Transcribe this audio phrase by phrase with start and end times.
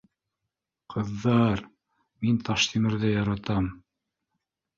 [0.93, 1.61] —Ҡыҙҙа-ар,
[2.25, 3.71] мин Таштимерҙе яратам